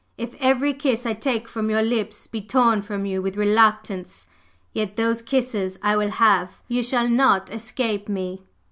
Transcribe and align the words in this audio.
If 0.17 0.33
every 0.39 0.73
kiss 0.73 1.05
I 1.05 1.13
take 1.13 1.47
from 1.47 1.69
your 1.69 1.83
lips 1.83 2.25
be 2.25 2.41
torn 2.41 2.81
from 2.81 3.05
you 3.05 3.21
with 3.21 3.37
reluctance, 3.37 4.25
yet 4.73 4.95
those 4.95 5.21
kisses 5.21 5.77
I 5.83 5.95
will 5.95 6.09
have! 6.09 6.59
you 6.67 6.81
shall 6.81 7.07
not 7.07 7.53
escape 7.53 8.09
me! 8.09 8.41